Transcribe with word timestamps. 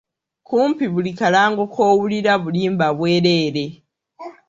Kumpi 0.47 0.83
buli 0.93 1.11
kalango 1.19 1.63
k'owulira 1.73 2.33
bulimba 2.43 2.87
bwereere. 2.97 3.65